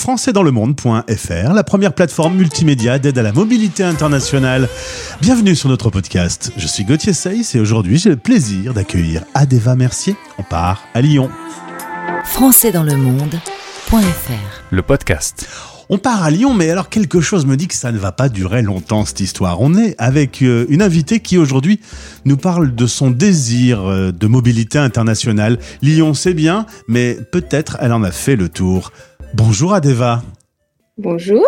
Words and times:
françaisdanslemonde.fr, 0.00 1.52
la 1.52 1.62
première 1.62 1.92
plateforme 1.92 2.34
multimédia 2.34 2.98
d'aide 2.98 3.18
à 3.18 3.22
la 3.22 3.32
mobilité 3.32 3.84
internationale. 3.84 4.66
Bienvenue 5.20 5.54
sur 5.54 5.68
notre 5.68 5.90
podcast. 5.90 6.52
Je 6.56 6.66
suis 6.66 6.84
Gauthier 6.84 7.12
Seyss 7.12 7.54
et 7.54 7.60
aujourd'hui 7.60 7.98
j'ai 7.98 8.08
le 8.08 8.16
plaisir 8.16 8.72
d'accueillir 8.72 9.24
Adeva 9.34 9.76
Mercier. 9.76 10.16
On 10.38 10.42
part 10.42 10.84
à 10.94 11.02
Lyon. 11.02 11.28
françaisdanslemonde.fr 12.24 14.62
Le 14.70 14.80
podcast. 14.80 15.46
On 15.90 15.98
part 15.98 16.22
à 16.22 16.30
Lyon, 16.30 16.54
mais 16.54 16.70
alors 16.70 16.88
quelque 16.88 17.20
chose 17.20 17.44
me 17.44 17.56
dit 17.56 17.68
que 17.68 17.74
ça 17.74 17.92
ne 17.92 17.98
va 17.98 18.12
pas 18.12 18.30
durer 18.30 18.62
longtemps 18.62 19.04
cette 19.04 19.20
histoire. 19.20 19.60
On 19.60 19.76
est 19.76 19.96
avec 19.98 20.40
euh, 20.40 20.64
une 20.68 20.82
invitée 20.82 21.18
qui 21.18 21.36
aujourd'hui 21.36 21.80
nous 22.24 22.36
parle 22.36 22.76
de 22.76 22.86
son 22.86 23.10
désir 23.10 23.82
euh, 23.82 24.12
de 24.12 24.26
mobilité 24.28 24.78
internationale. 24.78 25.58
Lyon, 25.82 26.14
c'est 26.14 26.32
bien, 26.32 26.64
mais 26.86 27.18
peut-être 27.32 27.76
elle 27.80 27.92
en 27.92 28.04
a 28.04 28.12
fait 28.12 28.36
le 28.36 28.48
tour. 28.48 28.92
Bonjour 29.34 29.74
Adeva. 29.74 30.22
Bonjour. 30.98 31.46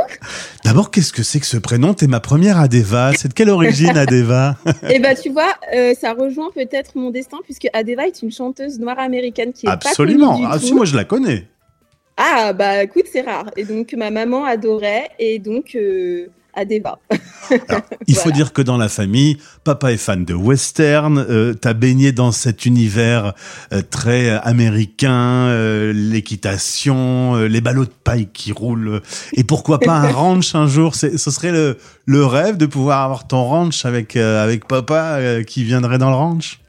D'abord, 0.65 0.91
qu'est-ce 0.91 1.13
que 1.13 1.23
c'est 1.23 1.41
que 1.41 1.47
ce 1.47 1.57
prénom? 1.59 1.93
T'es 1.95 2.07
ma 2.07 2.21
première 2.21 2.59
Adeva. 2.59 3.13
C'est 3.17 3.29
de 3.29 3.35
quelle 3.35 3.51
origine 3.51 3.91
Adeva 3.97 4.57
Eh 4.89 4.99
ben, 4.99 5.15
tu 5.21 5.31
vois, 5.31 5.53
euh, 5.75 5.93
ça 5.95 6.15
rejoint 6.15 6.51
peut-être 6.55 6.97
mon 6.97 7.11
destin 7.11 7.39
puisque 7.45 7.69
Adeva 7.73 8.07
est 8.07 8.23
une 8.23 8.33
chanteuse 8.33 8.79
noire 8.79 8.99
américaine 8.99 9.53
qui 9.53 9.67
est 9.67 9.71
Absolument. 9.71 10.29
pas 10.29 10.35
connue 10.35 10.47
du 10.47 10.53
ah, 10.53 10.59
tout. 10.59 10.67
si, 10.67 10.75
moi 10.75 10.85
je 10.85 10.97
la 10.97 11.05
connais. 11.05 11.49
Ah 12.17 12.53
bah 12.53 12.83
écoute, 12.85 13.05
c'est 13.11 13.23
rare. 13.23 13.51
Et 13.57 13.65
donc 13.65 13.93
ma 13.95 14.11
maman 14.11 14.45
adorait 14.45 15.11
et 15.19 15.39
donc 15.39 15.75
euh, 15.75 16.29
Adeva. 16.55 16.99
Alors, 17.51 17.83
il 18.07 18.17
faut 18.17 18.31
dire 18.31 18.53
que 18.53 18.63
dans 18.63 18.77
la 18.77 18.89
famille, 18.89 19.39
papa 19.65 19.93
est 19.93 19.97
fan 19.97 20.25
de 20.25 20.35
western, 20.35 21.19
euh, 21.19 21.55
t'as 21.55 21.73
baigné 21.73 22.13
dans 22.13 22.33
cet 22.33 22.67
univers 22.67 23.33
euh, 23.73 23.83
très 23.89 24.31
américain, 24.31 25.47
euh, 25.49 25.93
l'équitation, 25.93 27.37
euh, 27.37 27.47
les 27.49 27.61
ballots 27.61 27.85
de 27.85 27.91
paille 28.05 28.29
qui 28.33 28.53
roulent, 28.53 29.01
et 29.35 29.45
pourquoi 29.45 29.79
pas 29.81 29.95
un 29.95 30.11
ranch 30.13 30.55
un 30.55 30.67
jour? 30.67 30.95
Ce 30.95 31.17
serait 31.17 31.53
le, 31.53 31.79
le 32.07 32.25
rêve 32.25 32.57
de 32.57 32.67
pouvoir 32.67 33.03
avoir 33.03 33.27
ton 33.27 33.45
ranch 33.45 33.85
avec 33.85 34.17
euh, 34.17 34.43
avec 34.43 34.67
papa 34.67 35.17
euh, 35.19 35.43
qui 35.43 35.65
viendrait 35.65 35.99
dans 35.99 36.11
le 36.11 36.17
ranch? 36.17 36.62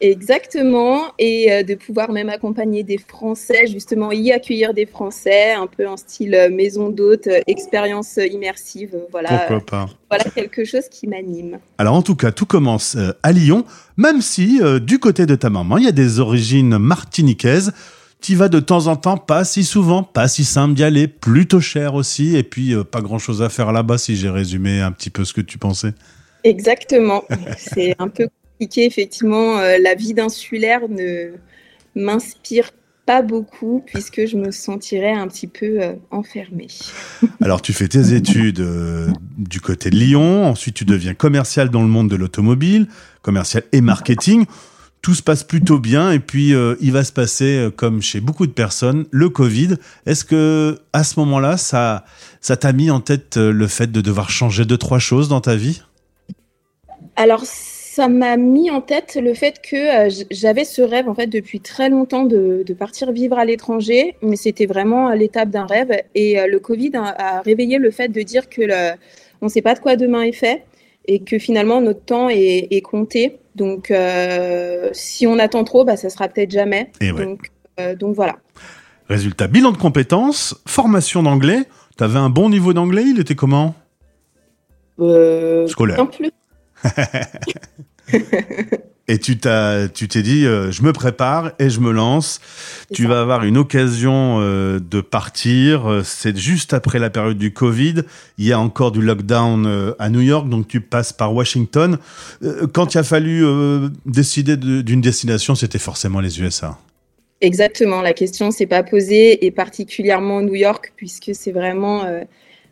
Exactement. 0.00 1.12
Et 1.18 1.52
euh, 1.52 1.62
de 1.62 1.74
pouvoir 1.74 2.12
même 2.12 2.28
accompagner 2.28 2.82
des 2.82 2.98
Français, 2.98 3.66
justement 3.66 4.12
y 4.12 4.32
accueillir 4.32 4.74
des 4.74 4.86
Français, 4.86 5.52
un 5.52 5.66
peu 5.66 5.88
en 5.88 5.96
style 5.96 6.34
euh, 6.34 6.50
maison 6.50 6.90
d'hôte, 6.90 7.26
euh, 7.26 7.40
expérience 7.46 8.16
immersive. 8.16 8.96
Voilà, 9.10 9.30
Pourquoi 9.30 9.60
pas 9.66 9.86
voilà 10.10 10.24
quelque 10.24 10.64
chose 10.64 10.88
qui 10.90 11.06
m'anime. 11.06 11.58
Alors 11.76 11.94
en 11.94 12.00
tout 12.00 12.16
cas, 12.16 12.32
tout 12.32 12.46
commence 12.46 12.96
à 13.22 13.32
Lyon, 13.32 13.64
même 13.98 14.22
si 14.22 14.60
euh, 14.62 14.78
du 14.78 15.00
côté 15.00 15.26
de 15.26 15.34
ta 15.34 15.50
maman, 15.50 15.76
il 15.76 15.84
y 15.84 15.88
a 15.88 15.92
des 15.92 16.20
origines 16.20 16.78
martiniquaises. 16.78 17.72
Tu 18.20 18.34
vas 18.34 18.48
de 18.48 18.60
temps 18.60 18.86
en 18.86 18.96
temps, 18.96 19.16
pas 19.16 19.44
si 19.44 19.64
souvent, 19.64 20.02
pas 20.02 20.28
si 20.28 20.44
simple 20.44 20.74
d'y 20.74 20.84
aller, 20.84 21.08
plutôt 21.08 21.60
cher 21.60 21.94
aussi, 21.94 22.36
et 22.36 22.42
puis 22.42 22.74
euh, 22.74 22.84
pas 22.84 23.00
grand-chose 23.00 23.42
à 23.42 23.48
faire 23.48 23.72
là-bas 23.72 23.98
si 23.98 24.16
j'ai 24.16 24.30
résumé 24.30 24.80
un 24.80 24.92
petit 24.92 25.10
peu 25.10 25.24
ce 25.24 25.32
que 25.32 25.40
tu 25.40 25.58
pensais. 25.58 25.92
Exactement. 26.44 27.24
C'est 27.58 27.94
un 27.98 28.08
peu 28.08 28.28
effectivement. 28.60 29.58
euh, 29.58 29.78
la 29.80 29.94
vie 29.94 30.14
d'insulaire 30.14 30.88
ne 30.88 31.32
m'inspire 31.94 32.70
pas 33.06 33.22
beaucoup 33.22 33.82
puisque 33.86 34.26
je 34.26 34.36
me 34.36 34.50
sentirais 34.50 35.12
un 35.12 35.28
petit 35.28 35.46
peu 35.46 35.82
euh, 35.82 35.94
enfermée. 36.10 36.68
Alors 37.42 37.62
tu 37.62 37.72
fais 37.72 37.88
tes 37.88 38.14
études 38.14 38.60
euh, 38.60 39.08
du 39.36 39.60
côté 39.60 39.90
de 39.90 39.96
Lyon, 39.96 40.46
ensuite 40.46 40.74
tu 40.74 40.84
deviens 40.84 41.14
commercial 41.14 41.70
dans 41.70 41.82
le 41.82 41.88
monde 41.88 42.10
de 42.10 42.16
l'automobile, 42.16 42.86
commercial 43.22 43.62
et 43.72 43.80
marketing. 43.80 44.44
Tout 45.00 45.14
se 45.14 45.22
passe 45.22 45.44
plutôt 45.44 45.78
bien 45.78 46.10
et 46.10 46.18
puis 46.18 46.52
il 46.80 46.92
va 46.92 47.04
se 47.04 47.12
passer 47.12 47.68
comme 47.76 48.02
chez 48.02 48.20
beaucoup 48.20 48.48
de 48.48 48.52
personnes 48.52 49.06
le 49.12 49.28
Covid. 49.30 49.76
Est-ce 50.06 50.24
que 50.24 50.80
à 50.92 51.04
ce 51.04 51.20
moment-là 51.20 51.56
ça 51.56 52.04
ça 52.40 52.56
t'a 52.56 52.72
mis 52.72 52.90
en 52.90 53.00
tête 53.00 53.36
le 53.36 53.66
fait 53.68 53.92
de 53.92 54.00
devoir 54.00 54.28
changer 54.28 54.64
deux 54.64 54.76
trois 54.76 54.98
choses 54.98 55.28
dans 55.28 55.40
ta 55.40 55.54
vie? 55.54 55.82
Alors, 57.14 57.44
ça 57.98 58.06
m'a 58.06 58.36
mis 58.36 58.70
en 58.70 58.80
tête 58.80 59.18
le 59.20 59.34
fait 59.34 59.60
que 59.60 60.06
euh, 60.08 60.24
j'avais 60.30 60.64
ce 60.64 60.82
rêve, 60.82 61.08
en 61.08 61.14
fait, 61.16 61.26
depuis 61.26 61.58
très 61.58 61.88
longtemps 61.88 62.22
de, 62.24 62.62
de 62.64 62.74
partir 62.74 63.10
vivre 63.10 63.36
à 63.38 63.44
l'étranger, 63.44 64.14
mais 64.22 64.36
c'était 64.36 64.66
vraiment 64.66 65.08
à 65.08 65.16
l'étape 65.16 65.50
d'un 65.50 65.66
rêve. 65.66 65.90
Et 66.14 66.38
euh, 66.38 66.46
le 66.46 66.60
Covid 66.60 66.92
a, 66.94 67.38
a 67.38 67.40
réveillé 67.40 67.78
le 67.78 67.90
fait 67.90 68.06
de 68.08 68.22
dire 68.22 68.48
que 68.48 68.62
le- 68.62 68.92
on 69.42 69.46
ne 69.46 69.50
sait 69.50 69.62
pas 69.62 69.74
de 69.74 69.80
quoi 69.80 69.96
demain 69.96 70.22
est 70.22 70.32
fait 70.32 70.64
et 71.06 71.18
que 71.24 71.38
finalement 71.40 71.80
notre 71.80 72.04
temps 72.04 72.28
est, 72.28 72.68
est 72.70 72.82
compté. 72.82 73.38
Donc, 73.56 73.90
euh, 73.90 74.90
si 74.92 75.26
on 75.26 75.38
attend 75.40 75.64
trop, 75.64 75.84
bah, 75.84 75.96
ça 75.96 76.08
sera 76.10 76.28
peut-être 76.28 76.52
jamais. 76.52 76.92
Et 77.00 77.10
ouais. 77.10 77.24
Donc, 77.24 77.50
euh, 77.80 77.96
donc 77.96 78.14
voilà. 78.14 78.36
Résultat 79.08 79.48
bilan 79.48 79.72
de 79.72 79.76
compétences, 79.78 80.54
formation 80.66 81.24
d'anglais. 81.24 81.62
T'avais 81.96 82.18
un 82.20 82.30
bon 82.30 82.48
niveau 82.48 82.72
d'anglais, 82.72 83.02
il 83.06 83.18
était 83.18 83.34
comment? 83.34 83.74
Euh, 85.00 85.66
Scolaire. 85.66 86.08
plus. 86.10 86.30
Et 89.10 89.18
tu 89.18 89.38
t'as, 89.38 89.88
tu 89.88 90.06
t'es 90.06 90.20
dit, 90.20 90.44
euh, 90.44 90.70
je 90.70 90.82
me 90.82 90.92
prépare 90.92 91.52
et 91.58 91.70
je 91.70 91.80
me 91.80 91.92
lance. 91.92 92.40
Tu 92.92 93.04
ça. 93.04 93.08
vas 93.08 93.22
avoir 93.22 93.42
une 93.44 93.56
occasion 93.56 94.36
euh, 94.40 94.78
de 94.80 95.00
partir. 95.00 95.90
Euh, 95.90 96.02
C'est 96.04 96.36
juste 96.36 96.74
après 96.74 96.98
la 96.98 97.08
période 97.08 97.38
du 97.38 97.50
Covid. 97.54 98.02
Il 98.36 98.44
y 98.44 98.52
a 98.52 98.60
encore 98.60 98.92
du 98.92 99.00
lockdown 99.00 99.64
euh, 99.66 99.94
à 99.98 100.10
New 100.10 100.20
York, 100.20 100.46
donc 100.50 100.68
tu 100.68 100.82
passes 100.82 101.14
par 101.14 101.34
Washington. 101.34 101.96
Quand 102.74 102.94
il 102.94 102.98
a 102.98 103.02
fallu 103.02 103.42
décider 104.04 104.58
de- 104.58 104.82
d'une 104.82 105.00
destination, 105.00 105.54
c'était 105.54 105.78
forcément 105.78 106.20
les 106.20 106.38
USA. 106.42 106.78
Exactement, 107.40 108.02
la 108.02 108.12
question 108.12 108.50
s'est 108.50 108.66
pas 108.66 108.82
posée, 108.82 109.46
et 109.46 109.50
particulièrement 109.50 110.42
New 110.42 110.56
York, 110.56 110.92
puisque 110.96 111.30
c'est 111.34 111.52
vraiment 111.52 112.04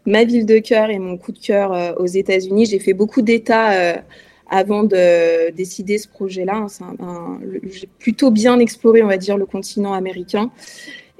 ma 0.05 0.25
ville 0.25 0.45
de 0.45 0.59
cœur 0.59 0.91
et 0.91 0.99
mon 0.99 1.17
coup 1.17 1.33
de 1.33 1.39
cœur 1.39 1.99
aux 1.99 2.07
États-Unis. 2.07 2.67
J'ai 2.67 2.81
fait 2.81 2.93
beaucoup 2.93 3.23
d'États 3.23 4.03
avant 4.49 4.85
de 4.85 5.51
décider 5.51 5.99
ce 5.99 6.09
projet-là. 6.09 6.67
hein. 6.81 7.39
J'ai 7.71 7.89
plutôt 7.99 8.31
bien 8.31 8.59
exploré, 8.59 9.03
on 9.03 9.09
va 9.09 9.17
dire, 9.17 9.37
le 9.37 9.47
continent 9.47 9.93
américain. 9.93 10.51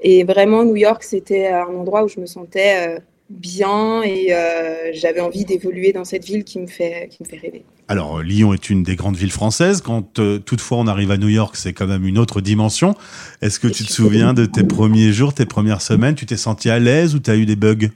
Et 0.01 0.23
vraiment, 0.23 0.63
New 0.63 0.75
York, 0.75 1.03
c'était 1.03 1.47
un 1.47 1.65
endroit 1.65 2.03
où 2.03 2.07
je 2.07 2.19
me 2.19 2.25
sentais 2.25 2.87
euh, 2.87 2.99
bien 3.29 4.03
et 4.03 4.27
euh, 4.31 4.91
j'avais 4.93 5.19
envie 5.19 5.43
d'évoluer 5.43 5.91
dans 5.91 6.05
cette 6.05 6.23
ville 6.23 6.43
qui 6.43 6.59
me 6.59 6.67
fait, 6.67 7.09
qui 7.11 7.23
me 7.23 7.27
fait 7.27 7.37
rêver. 7.37 7.65
Alors, 7.87 8.17
euh, 8.17 8.23
Lyon 8.23 8.53
est 8.53 8.69
une 8.69 8.83
des 8.83 8.95
grandes 8.95 9.17
villes 9.17 9.31
françaises. 9.31 9.81
Quand 9.81 10.19
euh, 10.19 10.39
toutefois 10.39 10.77
on 10.77 10.87
arrive 10.87 11.11
à 11.11 11.17
New 11.17 11.29
York, 11.29 11.55
c'est 11.55 11.73
quand 11.73 11.87
même 11.87 12.05
une 12.05 12.17
autre 12.17 12.41
dimension. 12.41 12.95
Est-ce 13.41 13.59
que 13.59 13.67
tu 13.67 13.83
te 13.85 13.91
souviens 13.91 14.33
de 14.33 14.45
tes 14.45 14.63
premiers 14.63 15.11
jours, 15.11 15.33
tes 15.33 15.45
premières 15.45 15.81
semaines? 15.81 16.15
Tu 16.15 16.25
t'es 16.25 16.37
senti 16.37 16.69
à 16.69 16.79
l'aise 16.79 17.15
ou 17.15 17.19
tu 17.19 17.31
as 17.31 17.35
eu 17.35 17.45
des 17.45 17.55
bugs? 17.55 17.89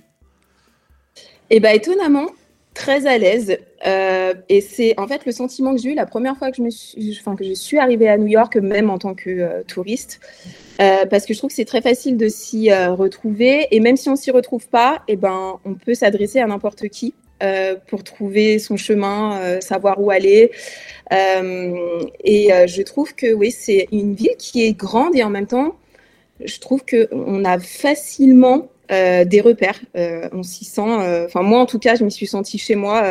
Et 1.50 1.60
bah 1.60 1.74
étonnamment, 1.74 2.28
très 2.74 3.06
à 3.06 3.18
l'aise. 3.18 3.58
Euh, 3.86 4.34
et 4.50 4.62
c'est 4.62 4.94
en 5.00 5.08
fait 5.08 5.26
le 5.26 5.32
sentiment 5.32 5.74
que 5.74 5.82
j'ai 5.82 5.92
eu 5.92 5.96
la 5.96 6.06
première 6.06 6.38
fois 6.38 6.52
que 6.52 6.58
je, 6.64 7.54
suis, 7.54 7.80
arrivée 7.80 8.08
à 8.08 8.18
New 8.18 8.28
York, 8.28 8.56
même 8.58 8.90
en 8.90 8.98
tant 8.98 9.14
que 9.14 9.30
euh, 9.30 9.64
touriste. 9.68 10.20
Euh, 10.82 11.06
parce 11.06 11.26
que 11.26 11.34
je 11.34 11.40
trouve 11.40 11.50
que 11.50 11.56
c'est 11.56 11.66
très 11.66 11.82
facile 11.82 12.18
de 12.18 12.28
s'y 12.28 12.72
retrouver. 12.72 13.68
Et 13.72 13.80
même 13.80 13.98
si 13.98 14.10
on 14.10 14.16
s'y 14.16 14.32
retrouve 14.32 14.68
pas, 14.68 15.04
et 15.08 15.16
ben, 15.16 15.60
on 15.66 15.74
peut 15.76 15.94
s'adresser 15.94 16.40
à 16.40 16.48
n'importe 16.48 16.88
qui 16.90 17.14
pour 17.88 18.04
trouver 18.04 18.60
son 18.60 18.78
chemin, 18.78 19.60
savoir 19.62 20.00
où 20.00 20.12
aller. 20.12 20.52
Et 21.12 22.50
je 22.68 22.82
trouve 22.84 23.16
que 23.16 23.34
oui, 23.34 23.52
c'est 23.52 23.88
une 23.92 24.14
ville 24.14 24.36
qui 24.38 24.64
est 24.64 24.74
grande 24.74 25.16
et 25.16 25.24
en 25.24 25.30
même 25.32 25.48
temps, 25.48 25.76
je 26.44 26.60
trouve 26.60 26.84
qu'on 26.86 27.46
a 27.46 27.60
facilement 27.60 28.70
euh, 28.92 29.26
des 29.26 29.42
repères. 29.42 29.80
Euh, 29.96 30.28
on 30.32 30.44
s'y 30.44 30.66
sent. 30.66 30.82
euh, 30.82 31.26
Enfin, 31.26 31.42
moi, 31.42 31.60
en 31.60 31.66
tout 31.66 31.80
cas, 31.80 31.96
je 31.96 32.04
m'y 32.04 32.12
suis 32.12 32.28
sentie 32.28 32.58
chez 32.58 32.76
moi 32.76 33.04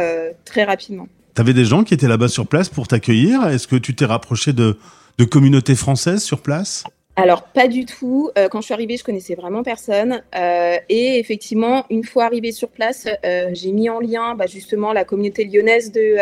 très 0.45 0.65
rapidement. 0.65 1.09
T'avais 1.35 1.55
des 1.55 1.65
gens 1.65 1.85
qui 1.85 1.95
étaient 1.95 2.09
là-bas 2.09 2.29
sur 2.29 2.47
place 2.47 2.69
pour 2.69 2.89
t'accueillir? 2.89 3.47
Est-ce 3.49 3.67
que 3.67 3.77
tu 3.77 3.95
t'es 3.95 4.05
rapproché 4.05 4.53
de, 4.53 4.77
de 5.19 5.25
communautés 5.25 5.77
françaises 5.77 6.23
sur 6.23 6.41
place? 6.41 6.85
Alors, 7.17 7.43
pas 7.43 7.69
du 7.69 7.85
tout. 7.85 8.31
Euh, 8.39 8.49
quand 8.49 8.61
je 8.61 8.67
suis 8.67 8.75
arrivée, 8.75 8.97
je 8.97 9.05
connaissais 9.05 9.35
vraiment 9.35 9.63
personne. 9.63 10.23
Euh, 10.35 10.77
et 10.89 11.19
effectivement, 11.19 11.85
une 11.91 12.05
fois 12.05 12.25
arrivée 12.25 12.53
sur 12.53 12.69
place, 12.69 13.07
euh, 13.25 13.51
j'ai 13.53 13.73
mis 13.73 13.91
en 13.91 14.01
lien 14.01 14.35
bah, 14.35 14.47
justement 14.47 14.93
la 14.93 15.05
communauté 15.05 15.45
lyonnaise 15.45 15.93
de, 15.93 16.17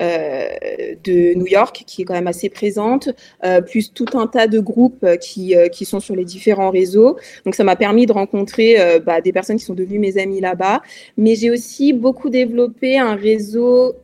de 0.00 1.34
New 1.34 1.46
York, 1.46 1.84
qui 1.86 2.02
est 2.02 2.04
quand 2.04 2.14
même 2.14 2.26
assez 2.26 2.48
présente, 2.48 3.10
euh, 3.44 3.60
plus 3.60 3.92
tout 3.92 4.06
un 4.14 4.26
tas 4.26 4.46
de 4.46 4.58
groupes 4.58 5.04
euh, 5.04 5.16
qui, 5.16 5.54
euh, 5.54 5.68
qui 5.68 5.84
sont 5.84 6.00
sur 6.00 6.16
les 6.16 6.24
différents 6.24 6.70
réseaux. 6.70 7.18
Donc, 7.44 7.54
ça 7.54 7.64
m'a 7.64 7.76
permis 7.76 8.06
de 8.06 8.12
rencontrer 8.12 8.80
euh, 8.80 8.98
bah, 8.98 9.20
des 9.20 9.32
personnes 9.32 9.56
qui 9.56 9.64
sont 9.64 9.74
devenues 9.74 9.98
mes 9.98 10.18
amis 10.18 10.40
là-bas. 10.40 10.82
Mais 11.16 11.34
j'ai 11.34 11.50
aussi 11.50 11.92
beaucoup 11.92 12.30
développé 12.30 12.98
un 12.98 13.14
réseau 13.14 13.94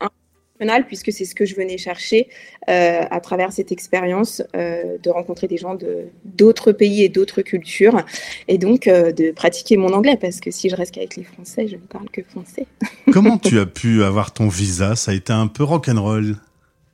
puisque 0.87 1.12
c'est 1.12 1.25
ce 1.25 1.35
que 1.35 1.44
je 1.44 1.55
venais 1.55 1.79
chercher 1.79 2.29
euh, 2.69 3.03
à 3.11 3.20
travers 3.20 3.53
cette 3.53 3.73
expérience 3.73 4.43
euh, 4.55 4.99
de 5.03 5.11
rencontrer 5.11 5.49
des 5.49 5.56
gens 5.56 5.75
de 5.75 6.06
d'autres 6.25 6.73
pays 6.73 7.03
et 7.03 7.08
d'autres 7.08 7.43
cultures, 7.43 8.03
et 8.49 8.58
donc 8.58 8.87
euh, 8.87 9.12
de 9.12 9.31
pratiquer 9.32 9.76
mon 9.76 9.93
anglais, 9.93 10.17
parce 10.20 10.41
que 10.41 10.50
si 10.50 10.69
je 10.69 10.76
reste 10.76 10.94
qu'avec 10.94 11.17
les 11.17 11.25
Français, 11.25 11.69
je 11.69 11.76
ne 11.76 11.81
parle 11.81 12.08
que 12.11 12.23
français. 12.23 12.67
Comment 13.12 13.38
tu 13.38 13.58
as 13.58 13.67
pu 13.67 14.03
avoir 14.03 14.32
ton 14.32 14.49
visa? 14.49 14.97
Ça 14.97 15.12
a 15.12 15.14
été 15.14 15.32
un 15.32 15.47
peu 15.47 15.64
rock'n'roll. 15.64 16.37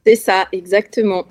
C'est 0.04 0.16
ça, 0.16 0.48
exactement. 0.50 1.26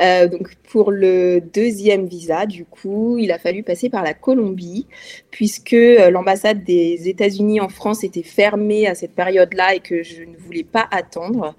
Euh, 0.00 0.28
donc 0.28 0.54
pour 0.70 0.92
le 0.92 1.40
deuxième 1.40 2.06
visa, 2.06 2.46
du 2.46 2.64
coup, 2.64 3.18
il 3.18 3.32
a 3.32 3.38
fallu 3.38 3.64
passer 3.64 3.90
par 3.90 4.04
la 4.04 4.14
Colombie, 4.14 4.86
puisque 5.32 5.72
euh, 5.72 6.08
l'ambassade 6.10 6.62
des 6.62 7.08
États-Unis 7.08 7.60
en 7.60 7.68
France 7.68 8.04
était 8.04 8.22
fermée 8.22 8.86
à 8.86 8.94
cette 8.94 9.16
période-là 9.16 9.74
et 9.74 9.80
que 9.80 10.04
je 10.04 10.22
ne 10.22 10.36
voulais 10.36 10.62
pas 10.62 10.86
attendre. 10.92 11.56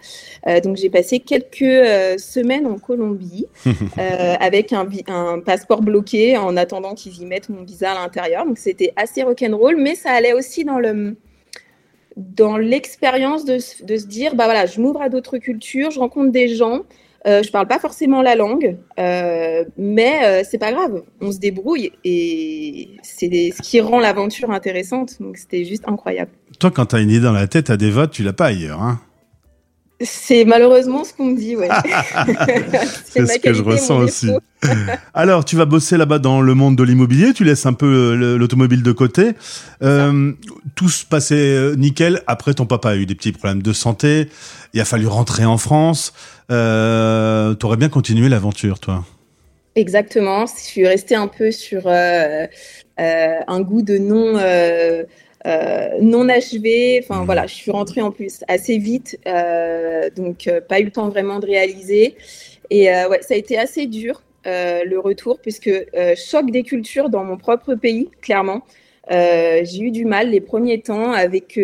Euh, 0.47 0.61
donc 0.61 0.77
j'ai 0.77 0.89
passé 0.89 1.19
quelques 1.19 2.19
semaines 2.19 2.65
en 2.65 2.77
Colombie 2.77 3.47
avec 3.97 4.71
un, 4.71 4.87
un, 5.07 5.39
passeport 5.39 5.81
bloqué 5.81 6.37
en 6.37 6.55
attendant 6.55 6.95
qu'ils 6.95 7.21
y 7.21 7.25
mettent 7.25 7.49
mon 7.49 7.63
visa 7.63 7.91
à 7.91 7.95
l'intérieur. 7.95 8.45
Donc 8.45 8.57
c'était 8.57 8.93
assez 8.95 9.21
rock'n'roll, 9.23 9.75
mais 9.75 9.95
ça 9.95 10.11
allait 10.11 10.33
aussi 10.33 10.63
dans 10.63 10.79
le 10.79 11.17
dans 12.17 12.57
l'expérience 12.57 13.45
de, 13.45 13.57
de, 13.85 13.97
se 13.97 14.05
dire, 14.05 14.35
bah 14.35 14.45
voilà, 14.45 14.65
je 14.65 14.79
m'ouvre 14.79 15.01
à 15.01 15.09
d'autres 15.09 15.37
cultures, 15.37 15.91
je 15.91 15.99
rencontre 15.99 16.31
des 16.31 16.47
gens, 16.55 16.81
euh, 17.25 17.41
je 17.41 17.51
parle 17.51 17.67
pas 17.67 17.79
forcément 17.79 18.21
la 18.21 18.35
langue, 18.35 18.77
euh, 18.99 19.63
mais 19.77 20.25
euh, 20.25 20.43
c'est 20.49 20.57
pas 20.57 20.73
grave, 20.73 21.03
on 21.21 21.31
se 21.31 21.39
débrouille 21.39 21.91
et 22.03 22.97
c'est 23.01 23.51
ce 23.55 23.61
qui 23.61 23.79
rend 23.79 23.99
l'aventure 23.99 24.51
intéressante. 24.51 25.21
Donc 25.21 25.37
c'était 25.37 25.63
juste 25.63 25.87
incroyable. 25.87 26.31
Toi, 26.59 26.71
quand 26.71 26.87
tu 26.87 26.95
as 26.95 26.99
une 26.99 27.09
idée 27.09 27.21
dans 27.21 27.31
la 27.31 27.47
tête 27.47 27.69
à 27.69 27.77
des 27.77 27.89
votes, 27.89 28.11
tu 28.11 28.23
l'as 28.23 28.33
pas 28.33 28.47
ailleurs, 28.47 28.81
hein 28.81 28.99
c'est 30.03 30.45
malheureusement 30.45 31.03
ce 31.03 31.13
qu'on 31.13 31.25
me 31.25 31.37
dit, 31.37 31.55
ouais. 31.55 31.69
c'est 33.05 33.25
ce 33.25 33.39
que 33.39 33.53
je 33.53 33.61
ressens 33.61 33.97
aussi. 33.97 34.29
Alors, 35.13 35.45
tu 35.45 35.55
vas 35.55 35.65
bosser 35.65 35.97
là-bas 35.97 36.19
dans 36.19 36.41
le 36.41 36.53
monde 36.53 36.75
de 36.75 36.83
l'immobilier, 36.83 37.33
tu 37.33 37.43
laisses 37.43 37.65
un 37.65 37.73
peu 37.73 38.15
l'automobile 38.37 38.83
de 38.83 38.91
côté. 38.91 39.31
Euh, 39.81 40.31
tout 40.75 40.89
se 40.89 41.05
passait 41.05 41.35
euh, 41.35 41.75
nickel. 41.75 42.21
Après, 42.27 42.53
ton 42.53 42.65
papa 42.65 42.91
a 42.91 42.95
eu 42.95 43.05
des 43.05 43.15
petits 43.15 43.31
problèmes 43.31 43.61
de 43.61 43.73
santé. 43.73 44.29
Il 44.73 44.81
a 44.81 44.85
fallu 44.85 45.07
rentrer 45.07 45.45
en 45.45 45.57
France. 45.57 46.13
Euh, 46.51 47.55
tu 47.55 47.65
aurais 47.65 47.77
bien 47.77 47.89
continué 47.89 48.29
l'aventure, 48.29 48.79
toi. 48.79 49.03
Exactement. 49.75 50.45
Je 50.45 50.61
suis 50.61 50.87
restée 50.87 51.15
un 51.15 51.27
peu 51.27 51.51
sur 51.51 51.87
euh, 51.87 53.39
un 53.47 53.61
goût 53.61 53.81
de 53.81 53.97
non 53.97 54.35
euh, 54.37 55.03
non 56.01 56.29
achevé. 56.29 56.99
Enfin 57.03 57.21
mmh. 57.21 57.25
voilà, 57.25 57.47
je 57.47 57.53
suis 57.53 57.71
rentrée 57.71 58.01
en 58.01 58.11
plus 58.11 58.43
assez 58.47 58.77
vite, 58.77 59.19
euh, 59.27 60.09
donc 60.15 60.47
euh, 60.47 60.61
pas 60.61 60.79
eu 60.79 60.85
le 60.85 60.91
temps 60.91 61.09
vraiment 61.09 61.39
de 61.39 61.45
réaliser. 61.45 62.15
Et 62.69 62.87
ouais, 62.87 63.21
ça 63.21 63.35
a 63.35 63.37
été 63.37 63.57
assez 63.57 63.85
dur 63.85 64.23
le 64.45 64.97
retour, 64.97 65.39
puisque 65.39 65.69
choc 66.15 66.49
des 66.49 66.63
cultures 66.63 67.09
dans 67.09 67.23
mon 67.23 67.37
propre 67.37 67.75
pays, 67.75 68.09
clairement. 68.21 68.63
j'ai 69.09 69.79
eu 69.79 69.91
du 69.91 70.05
mal 70.05 70.31
les 70.31 70.41
premiers 70.41 70.81
temps 70.81 71.11
avec 71.11 71.59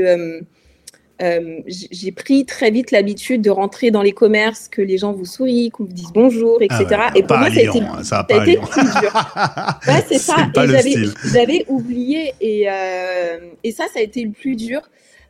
euh, 1.22 1.60
j'ai 1.68 2.12
pris 2.12 2.46
très 2.46 2.72
vite 2.72 2.92
l'habitude 2.92 3.42
de 3.42 3.50
rentrer 3.50 3.92
dans 3.92 4.02
les 4.02 4.12
commerces, 4.12 4.68
que 4.68 4.82
les 4.82 4.98
gens 4.98 5.12
vous 5.12 5.26
sourient, 5.26 5.70
qu'on 5.70 5.84
vous 5.84 5.94
dise 5.94 6.12
bonjour, 6.14 6.62
etc. 6.62 6.86
Ah 6.92 7.12
et 7.16 7.24
pour 7.24 7.38
moi, 7.38 7.50
ça 7.50 7.60
a 7.60 7.64
été, 7.64 7.80
hein, 7.80 8.04
ça 8.04 8.20
a 8.20 8.44
été 8.44 8.58
plus 8.58 8.82
dur. 8.82 9.14
ouais, 9.88 10.04
c'est 10.08 10.20
ça. 10.20 10.36
Et 10.56 11.06
j'avais 11.32 11.66
oublié. 11.68 12.34
Et, 12.40 12.70
euh, 12.70 13.38
et 13.64 13.72
ça, 13.72 13.86
ça 13.94 14.00
a 14.00 14.04
été 14.04 14.24
le 14.24 14.32
plus 14.32 14.56
dur. 14.56 14.82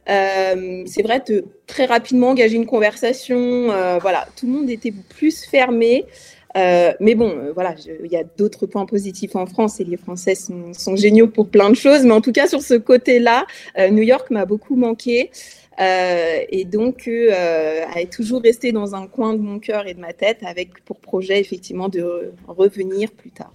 Euh, 0.10 0.84
c'est 0.88 1.04
vrai 1.04 1.22
de 1.28 1.46
très 1.68 1.86
rapidement 1.86 2.30
engager 2.30 2.56
une 2.56 2.66
conversation. 2.66 3.68
Voilà, 4.02 4.28
tout 4.36 4.46
le 4.46 4.54
monde 4.54 4.70
était 4.70 4.94
plus 5.10 5.46
fermé. 5.46 6.06
Euh, 6.58 6.94
mais 7.00 7.16
bon, 7.16 7.30
euh, 7.30 7.52
voilà, 7.54 7.76
il 8.04 8.12
y 8.12 8.16
a 8.16 8.24
d'autres 8.24 8.66
points 8.66 8.86
positifs 8.86 9.36
en 9.36 9.46
France 9.46 9.80
et 9.80 9.84
les 9.84 9.98
Français 9.98 10.34
sont, 10.34 10.74
sont, 10.74 10.96
géniaux 10.96 11.28
pour 11.28 11.48
plein 11.48 11.70
de 11.70 11.76
choses. 11.76 12.04
Mais 12.04 12.12
en 12.12 12.22
tout 12.22 12.32
cas, 12.32 12.48
sur 12.48 12.62
ce 12.62 12.74
côté-là, 12.74 13.46
New 13.92 14.04
York 14.04 14.30
m'a 14.32 14.46
beaucoup 14.46 14.76
manqué. 14.76 15.30
Euh, 15.80 16.40
et 16.50 16.66
donc, 16.66 17.08
euh, 17.08 17.86
elle 17.96 18.02
est 18.02 18.12
toujours 18.12 18.42
restée 18.42 18.72
dans 18.72 18.96
un 18.96 19.08
coin 19.08 19.34
de 19.34 19.40
mon 19.40 19.60
cœur 19.60 19.88
et 19.88 19.94
de 19.94 20.00
ma 20.00 20.14
tête 20.14 20.40
avec 20.46 20.84
pour 20.84 21.00
projet 21.00 21.40
effectivement 21.40 21.88
de 21.88 22.32
revenir 22.48 23.12
plus 23.12 23.32
tard. 23.32 23.52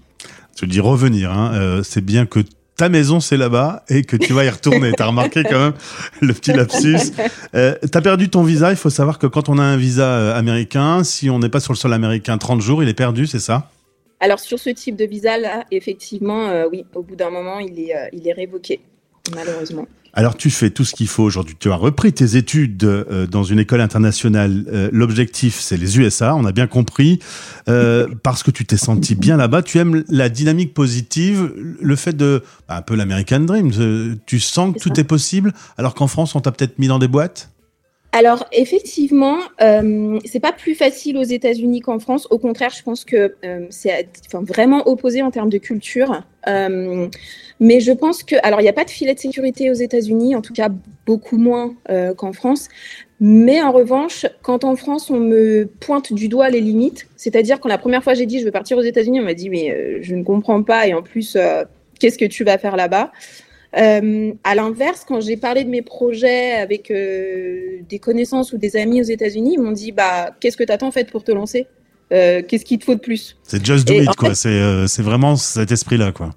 Tu 0.57 0.67
dis 0.67 0.81
revenir, 0.81 1.31
hein, 1.31 1.53
euh, 1.55 1.83
c'est 1.83 2.01
bien 2.01 2.27
que 2.27 2.41
ta 2.77 2.89
maison 2.89 3.21
c'est 3.21 3.37
là-bas 3.37 3.85
et 3.89 4.03
que 4.03 4.17
tu 4.17 4.33
vas 4.33 4.45
y 4.45 4.49
retourner. 4.49 4.93
T'as 4.97 5.07
remarqué 5.07 5.43
quand 5.43 5.59
même 5.59 5.75
le 6.21 6.33
petit 6.33 6.53
lapsus. 6.53 7.13
Euh, 7.55 7.77
T'as 7.93 8.01
perdu 8.01 8.31
ton 8.31 8.43
visa. 8.43 8.71
Il 8.71 8.77
faut 8.77 8.91
savoir 8.91 9.19
que 9.19 9.27
quand 9.27 9.49
on 9.49 9.59
a 9.59 9.63
un 9.63 9.77
visa 9.77 10.35
américain, 10.35 11.05
si 11.05 11.31
on 11.31 11.39
n'est 11.39 11.49
pas 11.49 11.61
sur 11.61 11.73
le 11.73 11.79
sol 11.79 11.93
américain 11.93 12.37
30 12.39 12.61
jours, 12.61 12.83
il 12.83 12.89
est 12.89 12.95
perdu, 12.95 13.27
c'est 13.27 13.39
ça? 13.39 13.71
Alors 14.19 14.41
sur 14.41 14.59
ce 14.59 14.71
type 14.71 14.97
de 14.97 15.05
visa 15.05 15.39
là, 15.39 15.65
effectivement, 15.71 16.65
oui, 16.73 16.85
au 16.95 17.03
bout 17.03 17.15
d'un 17.15 17.31
moment, 17.31 17.59
il 17.61 17.79
est, 17.79 17.95
il 18.13 18.27
est 18.27 18.33
révoqué, 18.33 18.81
malheureusement. 19.35 19.87
Alors 20.17 20.37
tu 20.37 20.51
fais 20.51 20.71
tout 20.71 20.85
ce 20.85 20.95
qu'il 20.95 21.09
faut 21.09 21.25
aujourd'hui. 21.25 21.57
Tu 21.59 21.71
as 21.71 21.77
repris 21.77 22.13
tes 22.13 22.37
études 22.37 22.85
euh, 22.85 23.27
dans 23.27 23.43
une 23.43 23.59
école 23.59 23.81
internationale. 23.81 24.65
Euh, 24.73 24.89
l'objectif, 24.93 25.59
c'est 25.59 25.77
les 25.77 25.99
USA, 25.99 26.37
on 26.37 26.45
a 26.45 26.53
bien 26.53 26.69
compris. 26.69 27.19
Euh, 27.69 28.07
parce 28.23 28.45
que 28.45 28.53
tu 28.53 28.65
t'es 28.65 28.77
senti 28.77 29.17
bien 29.17 29.37
là-bas. 29.37 29.63
Tu 29.63 29.79
aimes 29.79 30.05
la 30.09 30.29
dynamique 30.29 30.73
positive, 30.73 31.53
le 31.81 31.97
fait 31.97 32.17
de... 32.17 32.43
Bah, 32.69 32.77
un 32.77 32.83
peu 32.83 32.95
l'American 32.95 33.41
Dream. 33.41 33.73
tu 34.25 34.39
sens 34.39 34.75
que 34.75 34.79
tout 34.79 35.01
est 35.01 35.05
possible, 35.05 35.53
alors 35.77 35.95
qu'en 35.95 36.07
France, 36.07 36.35
on 36.35 36.41
t'a 36.41 36.53
peut-être 36.53 36.79
mis 36.79 36.87
dans 36.87 36.99
des 36.99 37.09
boîtes? 37.09 37.51
Alors 38.15 38.47
effectivement, 38.53 39.39
euh, 39.61 40.21
c'est 40.25 40.39
pas 40.39 40.53
plus 40.53 40.77
facile 40.77 41.19
aux 41.19 41.25
États-Unis 41.25 41.81
qu'en 41.81 41.99
France. 41.99 42.29
Au 42.31 42.39
contraire, 42.39 42.71
je 42.71 42.81
pense 42.85 43.05
que 43.05 43.35
euh, 43.45 43.67
c'est 43.71 44.09
enfin, 44.27 44.45
vraiment 44.45 44.87
opposé 44.89 45.21
en 45.21 45.33
termes 45.33 45.51
de 45.51 45.59
culture. 45.59 46.23
Euh, 46.49 47.09
mais 47.61 47.81
je 47.81 47.93
pense 47.93 48.23
que, 48.23 48.37
alors 48.43 48.61
il 48.61 48.65
n'y 48.65 48.69
a 48.69 48.75
pas 48.75 48.85
de 48.85 48.91
filet 48.91 49.15
de 49.15 49.19
sécurité 49.19 49.71
aux 49.71 49.75
États-Unis, 49.75 50.35
en 50.35 50.43
tout 50.43 50.53
cas 50.53 50.69
beaucoup 51.07 51.37
moins 51.37 51.75
euh, 51.91 52.15
qu'en 52.15 52.33
France. 52.33 52.69
Mais 53.21 53.63
en 53.63 53.73
revanche, 53.73 54.27
quand 54.43 54.65
en 54.65 54.77
France 54.77 55.11
on 55.11 55.21
me 55.21 55.67
pointe 55.81 56.13
du 56.13 56.29
doigt 56.29 56.51
les 56.51 56.61
limites, 56.61 57.07
c'est-à-dire 57.17 57.61
quand 57.61 57.69
la 57.69 57.79
première 57.79 58.03
fois 58.03 58.15
j'ai 58.15 58.27
dit 58.27 58.41
je 58.41 58.45
veux 58.45 58.51
partir 58.51 58.77
aux 58.77 58.83
États-Unis, 58.83 59.21
on 59.21 59.25
m'a 59.25 59.35
dit 59.35 59.49
mais 59.49 59.71
euh, 59.71 59.99
je 60.03 60.15
ne 60.15 60.25
comprends 60.25 60.63
pas 60.63 60.87
et 60.87 60.95
en 60.95 61.03
plus 61.03 61.39
qu'est-ce 62.01 62.19
que 62.19 62.25
tu 62.25 62.45
vas 62.45 62.59
faire 62.59 62.77
là-bas? 62.77 63.13
À 63.77 64.55
l'inverse, 64.55 65.05
quand 65.07 65.21
j'ai 65.21 65.37
parlé 65.37 65.65
de 65.65 65.69
mes 65.69 65.83
projets 65.83 66.53
avec 66.53 66.93
des 66.93 67.99
connaissances 68.01 68.53
ou 68.53 68.59
des 68.59 68.77
amis 68.77 69.01
aux 69.01 69.05
États-Unis, 69.05 69.55
ils 69.55 69.61
m'ont 69.61 69.73
dit 69.73 69.91
bah 69.91 70.31
qu'est-ce 70.39 70.57
que 70.57 70.63
tu 70.65 70.73
attends 70.73 70.89
en 70.89 70.93
fait 70.93 71.11
pour 71.11 71.25
te 71.25 71.33
lancer? 71.33 71.67
Euh, 72.13 72.43
Qu'est-ce 72.47 72.65
qu'il 72.65 72.79
te 72.79 72.85
faut 72.85 72.95
de 72.95 73.01
plus? 73.01 73.37
C'est 73.43 73.65
just 73.65 73.87
do 73.87 73.95
it 73.95 74.15
quoi. 74.17 74.35
C'est 74.35 74.87
c'est 74.89 75.03
vraiment 75.03 75.37
cet 75.37 75.73
esprit-là 75.73 76.13
quoi. 76.13 76.31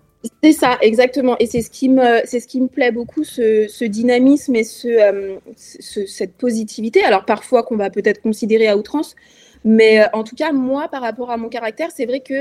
C'est 0.44 0.54
ça, 0.54 0.78
exactement. 0.82 1.38
Et 1.40 1.46
c'est 1.46 1.62
ce 1.62 1.70
qui 1.70 1.90
me, 1.90 2.22
c'est 2.26 2.40
ce 2.40 2.48
qui 2.48 2.60
me 2.60 2.68
plaît 2.68 2.92
beaucoup, 2.92 3.24
ce, 3.24 3.68
ce 3.70 3.86
dynamisme 3.86 4.56
et 4.56 4.64
ce, 4.64 5.38
ce, 5.56 6.06
cette 6.06 6.34
positivité. 6.34 7.04
Alors 7.04 7.24
parfois 7.24 7.64
qu'on 7.64 7.78
va 7.78 7.90
peut-être 7.90 8.22
considérer 8.22 8.68
à 8.68 8.78
outrance, 8.78 9.16
mais 9.64 10.04
en 10.14 10.24
tout 10.24 10.36
cas 10.36 10.52
moi, 10.52 10.90
par 10.90 11.02
rapport 11.02 11.32
à 11.32 11.38
mon 11.38 11.50
caractère, 11.50 11.90
c'est 11.96 12.06
vrai 12.06 12.22
que 12.22 12.34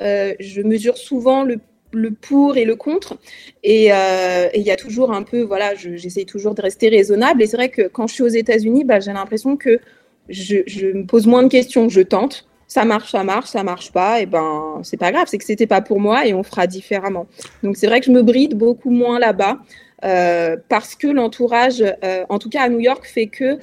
je 0.00 0.62
mesure 0.62 0.96
souvent 0.96 1.44
le 1.44 1.58
le 1.94 2.10
pour 2.10 2.56
et 2.56 2.64
le 2.64 2.76
contre. 2.76 3.14
Euh, 3.14 4.48
et 4.52 4.58
il 4.58 4.62
y 4.62 4.70
a 4.70 4.76
toujours 4.76 5.12
un 5.12 5.22
peu, 5.22 5.42
voilà, 5.42 5.74
j'essaye 5.74 6.26
toujours 6.26 6.54
de 6.54 6.62
rester 6.62 6.88
raisonnable. 6.88 7.42
Et 7.42 7.46
c'est 7.46 7.56
vrai 7.56 7.70
que 7.70 7.88
quand 7.88 8.06
je 8.06 8.14
suis 8.14 8.22
aux 8.22 8.28
États-Unis, 8.28 8.84
bah, 8.84 9.00
j'ai 9.00 9.12
l'impression 9.12 9.56
que 9.56 9.80
je, 10.28 10.92
me 10.92 11.06
pose 11.06 11.26
moins 11.26 11.42
de 11.42 11.48
questions, 11.48 11.88
je 11.88 12.00
tente. 12.00 12.48
Ça 12.66 12.84
marche, 12.84 13.12
ça 13.12 13.24
marche, 13.24 13.50
ça 13.50 13.62
marche 13.62 13.92
pas, 13.92 14.20
et 14.20 14.26
ben 14.26 14.80
c'est 14.82 14.96
pas 14.96 15.12
grave, 15.12 15.26
c'est 15.28 15.38
que 15.38 15.44
c'était 15.44 15.66
pas 15.66 15.82
pour 15.82 16.00
moi 16.00 16.26
et 16.26 16.34
on 16.34 16.42
fera 16.42 16.66
différemment. 16.66 17.26
Donc 17.62 17.76
c'est 17.76 17.86
vrai 17.86 18.00
que 18.00 18.06
je 18.06 18.10
me 18.10 18.22
bride 18.22 18.56
beaucoup 18.56 18.90
moins 18.90 19.18
là-bas 19.18 19.58
euh, 20.04 20.56
parce 20.68 20.94
que 20.94 21.06
l'entourage, 21.06 21.82
euh, 21.82 22.24
en 22.28 22.38
tout 22.38 22.48
cas 22.48 22.62
à 22.62 22.68
New 22.68 22.80
York, 22.80 23.04
fait 23.06 23.26
que 23.26 23.56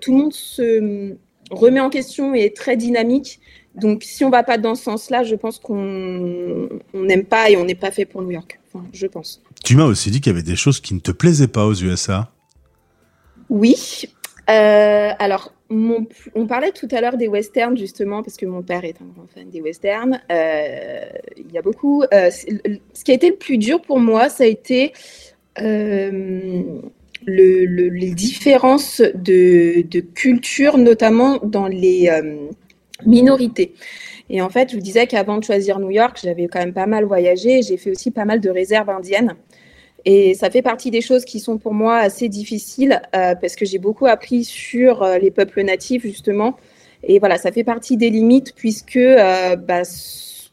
tout 0.00 0.12
le 0.12 0.18
monde 0.18 0.32
se 0.32 1.16
remet 1.50 1.80
en 1.80 1.90
question 1.90 2.34
et 2.34 2.44
est 2.44 2.56
très 2.56 2.76
dynamique 2.76 3.40
donc, 3.76 4.04
si 4.04 4.24
on 4.24 4.30
va 4.30 4.42
pas 4.42 4.56
dans 4.56 4.74
ce 4.74 4.84
sens-là, 4.84 5.22
je 5.22 5.34
pense 5.34 5.58
qu'on 5.58 6.68
n'aime 6.94 7.24
pas 7.24 7.50
et 7.50 7.56
on 7.58 7.64
n'est 7.64 7.74
pas 7.74 7.90
fait 7.90 8.06
pour 8.06 8.22
New 8.22 8.30
York. 8.30 8.58
Enfin, 8.66 8.86
je 8.92 9.06
pense. 9.06 9.42
Tu 9.62 9.76
m'as 9.76 9.84
aussi 9.84 10.10
dit 10.10 10.20
qu'il 10.20 10.32
y 10.32 10.34
avait 10.34 10.42
des 10.42 10.56
choses 10.56 10.80
qui 10.80 10.94
ne 10.94 11.00
te 11.00 11.10
plaisaient 11.10 11.48
pas 11.48 11.66
aux 11.66 11.74
USA. 11.74 12.32
Oui. 13.50 14.08
Euh, 14.48 15.10
alors, 15.18 15.52
on 15.70 16.46
parlait 16.46 16.70
tout 16.70 16.88
à 16.92 17.00
l'heure 17.00 17.16
des 17.16 17.28
westerns, 17.28 17.76
justement, 17.76 18.22
parce 18.22 18.36
que 18.36 18.46
mon 18.46 18.62
père 18.62 18.84
est 18.84 19.00
un 19.02 19.06
grand 19.06 19.26
fan 19.26 19.50
des 19.50 19.60
westerns. 19.60 20.20
Euh, 20.30 21.00
il 21.36 21.52
y 21.52 21.58
a 21.58 21.62
beaucoup. 21.62 22.04
Euh, 22.14 22.30
ce 22.30 23.04
qui 23.04 23.10
a 23.10 23.14
été 23.14 23.30
le 23.30 23.36
plus 23.36 23.58
dur 23.58 23.82
pour 23.82 23.98
moi, 23.98 24.28
ça 24.28 24.44
a 24.44 24.46
été 24.46 24.92
le, 25.58 26.82
les 27.26 28.10
différences 28.10 29.00
de, 29.00 29.82
de, 29.82 30.00
culture, 30.00 30.78
notamment 30.78 31.38
dans 31.42 31.66
les 31.66 32.08
minorité. 33.04 33.74
Et 34.30 34.40
en 34.40 34.48
fait, 34.48 34.70
je 34.70 34.76
vous 34.76 34.82
disais 34.82 35.06
qu'avant 35.06 35.38
de 35.38 35.44
choisir 35.44 35.78
New 35.78 35.90
York, 35.90 36.18
j'avais 36.22 36.46
quand 36.46 36.58
même 36.58 36.72
pas 36.72 36.86
mal 36.86 37.04
voyagé. 37.04 37.62
J'ai 37.62 37.76
fait 37.76 37.90
aussi 37.90 38.10
pas 38.10 38.24
mal 38.24 38.40
de 38.40 38.50
réserves 38.50 38.90
indiennes. 38.90 39.34
Et 40.08 40.34
ça 40.34 40.50
fait 40.50 40.62
partie 40.62 40.92
des 40.92 41.00
choses 41.00 41.24
qui 41.24 41.40
sont 41.40 41.58
pour 41.58 41.74
moi 41.74 41.96
assez 41.96 42.28
difficiles 42.28 43.02
euh, 43.16 43.34
parce 43.34 43.56
que 43.56 43.64
j'ai 43.66 43.78
beaucoup 43.78 44.06
appris 44.06 44.44
sur 44.44 45.02
euh, 45.02 45.18
les 45.18 45.32
peuples 45.32 45.62
natifs, 45.64 46.02
justement. 46.02 46.56
Et 47.02 47.18
voilà, 47.18 47.38
ça 47.38 47.50
fait 47.50 47.64
partie 47.64 47.96
des 47.96 48.08
limites 48.08 48.54
puisque 48.54 48.96
euh, 48.96 49.56
bah, 49.56 49.82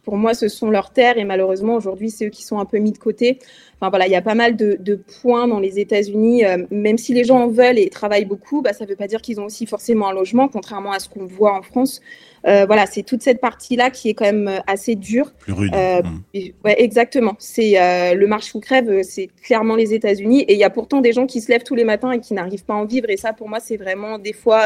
pour 0.03 0.17
moi, 0.17 0.33
ce 0.33 0.49
sont 0.49 0.69
leurs 0.69 0.91
terres 0.91 1.17
et 1.17 1.23
malheureusement, 1.23 1.75
aujourd'hui, 1.75 2.09
c'est 2.09 2.25
eux 2.25 2.29
qui 2.29 2.43
sont 2.43 2.59
un 2.59 2.65
peu 2.65 2.77
mis 2.77 2.91
de 2.91 2.97
côté. 2.97 3.39
Enfin 3.79 3.89
voilà, 3.89 4.05
il 4.05 4.11
y 4.11 4.15
a 4.15 4.21
pas 4.21 4.35
mal 4.35 4.55
de, 4.55 4.99
points 5.21 5.47
dans 5.47 5.59
les 5.59 5.79
États-Unis. 5.79 6.45
Euh, 6.45 6.65
même 6.71 6.97
si 6.97 7.13
les 7.13 7.23
gens 7.23 7.39
en 7.39 7.47
veulent 7.47 7.79
et 7.79 7.89
travaillent 7.89 8.25
beaucoup, 8.25 8.61
bah, 8.61 8.73
ça 8.73 8.83
ne 8.83 8.89
veut 8.89 8.97
pas 8.97 9.07
dire 9.07 9.21
qu'ils 9.21 9.39
ont 9.39 9.45
aussi 9.45 9.65
forcément 9.65 10.09
un 10.09 10.13
logement, 10.13 10.49
contrairement 10.49 10.91
à 10.91 10.99
ce 10.99 11.07
qu'on 11.07 11.25
voit 11.25 11.53
en 11.53 11.61
France. 11.61 12.01
Euh, 12.45 12.65
voilà, 12.65 12.85
c'est 12.85 13.03
toute 13.03 13.21
cette 13.21 13.39
partie-là 13.39 13.89
qui 13.89 14.09
est 14.09 14.13
quand 14.13 14.25
même 14.25 14.49
euh, 14.49 14.59
assez 14.67 14.95
dure. 14.95 15.31
Plus 15.39 15.53
rude. 15.53 15.73
Mmh. 15.73 16.37
ouais, 16.65 16.81
exactement. 16.81 17.35
C'est 17.39 17.75
le 18.13 18.27
marche 18.27 18.53
ou 18.55 18.59
crève, 18.59 19.03
c'est 19.03 19.29
clairement 19.41 19.75
les 19.75 19.93
États-Unis. 19.93 20.41
Et 20.41 20.53
il 20.53 20.59
y 20.59 20.65
a 20.65 20.69
pourtant 20.69 20.99
des 20.99 21.13
gens 21.13 21.27
qui 21.27 21.39
se 21.39 21.49
lèvent 21.49 21.63
tous 21.63 21.75
les 21.75 21.85
matins 21.85 22.11
et 22.11 22.19
qui 22.19 22.33
n'arrivent 22.33 22.65
pas 22.65 22.73
à 22.73 22.77
en 22.77 22.85
vivre. 22.85 23.09
Et 23.09 23.17
ça, 23.17 23.31
pour 23.31 23.47
moi, 23.47 23.59
c'est 23.61 23.77
vraiment 23.77 24.19
des 24.19 24.33
fois 24.33 24.63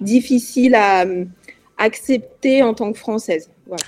difficile 0.00 0.76
à 0.76 1.04
accepter 1.78 2.62
en 2.62 2.74
tant 2.74 2.92
que 2.92 2.98
française. 2.98 3.50
Voilà. 3.66 3.82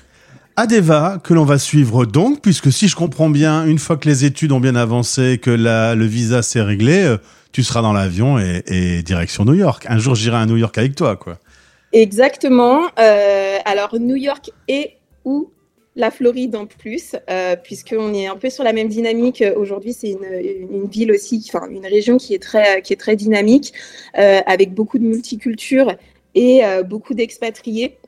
Adeva, 0.57 1.19
que 1.25 1.33
l'on 1.33 1.45
va 1.45 1.59
suivre 1.59 2.05
donc, 2.05 2.43
puisque 2.43 2.71
si 2.71 2.87
je 2.87 2.95
comprends 2.95 3.31
bien, 3.31 3.65
une 3.65 3.79
fois 3.79 3.97
que 3.97 4.07
les 4.07 4.27
études 4.27 4.53
ont 4.53 4.61
bien 4.61 4.77
avancé, 4.77 5.39
que 5.39 5.51
le 5.51 6.05
visa 6.05 6.43
s'est 6.43 6.61
réglé, 6.61 7.03
euh, 7.05 7.17
tu 7.53 7.63
seras 7.63 7.81
dans 7.81 7.95
l'avion 7.95 8.39
et, 8.39 9.03
direction 9.03 9.45
New 9.45 9.55
York. 9.55 9.87
Un 9.89 9.99
jour, 9.99 10.15
j'irai 10.15 10.37
à 10.37 10.47
New 10.47 10.57
York 10.57 10.77
avec 10.77 10.95
toi, 10.95 11.17
quoi. 11.17 11.39
Exactement. 11.95 12.83
Euh, 12.99 13.59
alors, 13.65 13.99
New 13.99 14.17
York 14.17 14.51
et 14.69 14.93
ou 15.25 15.51
la 15.97 16.11
Floride 16.11 16.57
en 16.57 16.67
plus, 16.67 17.17
euh, 17.31 17.57
puisqu'on 17.57 18.13
est 18.15 18.27
un 18.27 18.37
peu 18.37 18.51
sur 18.51 18.65
la 18.65 18.73
même 18.73 18.89
dynamique. 18.89 19.45
Aujourd'hui, 19.57 19.95
c'est 19.95 20.11
une, 20.11 20.87
ville 20.87 21.13
aussi, 21.13 21.45
enfin 21.49 21.67
une 21.71 21.87
région 21.87 22.17
qui 22.17 22.35
est 22.35 22.43
très, 22.43 22.83
qui 22.83 22.93
est 22.93 22.97
très 22.97 23.17
dynamique, 23.17 23.73
avec 24.15 24.75
beaucoup 24.75 24.99
de 24.99 25.05
multicultures 25.05 25.95
et 26.35 26.63
beaucoup 26.87 27.13
d'expatriés. 27.13 27.99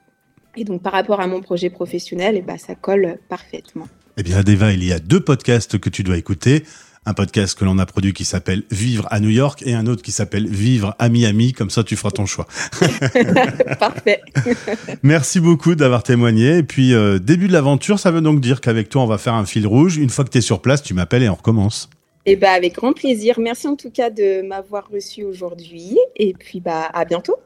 Et 0.57 0.65
donc, 0.65 0.83
par 0.83 0.93
rapport 0.93 1.21
à 1.21 1.27
mon 1.27 1.41
projet 1.41 1.71
professionnel, 1.71 2.37
et 2.37 2.39
eh 2.39 2.43
ben, 2.43 2.59
ça 2.59 2.75
colle 2.75 3.19
parfaitement. 3.29 3.89
Eh 4.17 4.23
bien, 4.23 4.39
Adeva, 4.39 4.73
il 4.73 4.85
y 4.85 4.93
a 4.93 4.99
deux 4.99 5.21
podcasts 5.21 5.79
que 5.79 5.91
tu 5.91 6.03
dois 6.03 6.17
écouter. 6.17 6.65
Un 7.07 7.13
podcast 7.13 7.59
que 7.59 7.67
l'on 7.67 7.79
a 7.79 7.85
produit 7.85 8.15
qui 8.15 8.25
s'appelle 8.25 8.63
Vivre 8.71 9.07
à 9.11 9.21
New 9.21 9.29
York 9.29 9.63
et 9.67 9.75
un 9.75 9.87
autre 9.87 10.01
qui 10.03 10.13
s'appelle 10.13 10.47
Vivre 10.49 10.95
à 10.99 11.11
Miami. 11.11 11.53
Comme 11.53 11.69
ça, 11.69 11.85
tu 11.85 11.97
feras 11.97 12.13
ton 12.13 12.25
choix. 12.25 12.47
Parfait. 13.79 14.23
Merci 15.03 15.41
beaucoup 15.41 15.75
d'avoir 15.75 16.03
témoigné. 16.03 16.59
Et 16.59 16.63
puis, 16.63 16.95
euh, 16.95 17.19
début 17.19 17.49
de 17.49 17.53
l'aventure, 17.53 17.99
ça 17.99 18.11
veut 18.11 18.23
donc 18.23 18.41
dire 18.41 18.63
qu'avec 18.63 18.89
toi, 18.89 19.03
on 19.03 19.07
va 19.07 19.19
faire 19.19 19.35
un 19.35 19.45
fil 19.45 19.67
rouge. 19.67 19.99
Une 19.99 20.09
fois 20.09 20.25
que 20.25 20.31
tu 20.31 20.39
es 20.39 20.41
sur 20.41 20.63
place, 20.63 20.83
tu 20.83 20.95
m'appelles 20.95 21.25
et 21.25 21.29
on 21.29 21.35
recommence. 21.35 21.91
Eh 22.25 22.37
ben, 22.37 22.53
avec 22.53 22.77
grand 22.77 22.95
plaisir. 22.95 23.39
Merci 23.39 23.69
en 23.69 23.77
tout 23.77 23.91
cas 23.91 24.09
de 24.09 24.41
m'avoir 24.41 24.89
reçu 24.91 25.25
aujourd'hui. 25.25 25.99
Et 26.17 26.33
puis, 26.33 26.61
bah, 26.61 26.89
à 26.95 27.05
bientôt. 27.05 27.37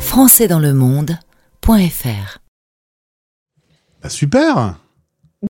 françaisdanslemonde.fr 0.00 2.38
bah 4.02 4.10
super 4.10 4.74